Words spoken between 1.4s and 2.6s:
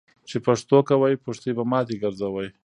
به ماتی ګرځوي.